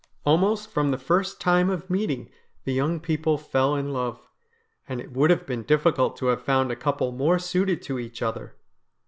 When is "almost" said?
0.25-0.71